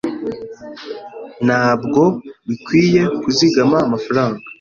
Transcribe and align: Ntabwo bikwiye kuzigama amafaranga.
Ntabwo 1.45 2.01
bikwiye 2.47 3.01
kuzigama 3.21 3.77
amafaranga. 3.87 4.41